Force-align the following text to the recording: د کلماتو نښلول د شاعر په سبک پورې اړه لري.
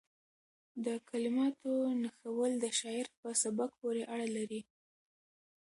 د 0.85 0.87
کلماتو 1.09 1.71
نښلول 2.01 2.53
د 2.63 2.65
شاعر 2.79 3.07
په 3.19 3.29
سبک 3.41 3.69
پورې 3.79 4.03
اړه 4.13 4.27
لري. 4.37 4.61